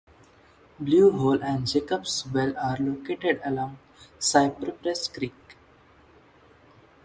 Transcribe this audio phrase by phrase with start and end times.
[0.79, 3.77] Blue Hole and Jacob's Well are located along
[4.17, 5.35] Cypress Creek.